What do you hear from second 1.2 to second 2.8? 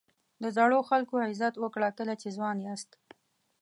عزت وکړه کله چې ځوان